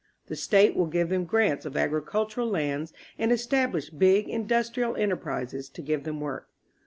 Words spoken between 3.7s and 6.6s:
lish big industrial enterprises to give them work.